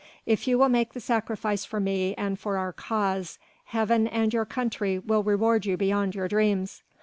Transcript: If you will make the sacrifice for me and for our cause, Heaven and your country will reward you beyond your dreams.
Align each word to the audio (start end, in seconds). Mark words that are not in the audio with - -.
If 0.25 0.47
you 0.47 0.57
will 0.57 0.67
make 0.67 0.93
the 0.93 0.99
sacrifice 0.99 1.63
for 1.63 1.79
me 1.79 2.15
and 2.15 2.39
for 2.39 2.57
our 2.57 2.73
cause, 2.73 3.37
Heaven 3.65 4.07
and 4.07 4.33
your 4.33 4.45
country 4.45 4.97
will 4.97 5.21
reward 5.21 5.67
you 5.67 5.77
beyond 5.77 6.15
your 6.15 6.27
dreams. 6.27 6.81